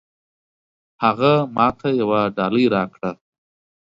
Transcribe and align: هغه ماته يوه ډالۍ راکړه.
هغه 1.03 1.31
ماته 1.55 1.89
يوه 2.01 2.21
ډالۍ 2.35 2.65
راکړه. 2.75 3.11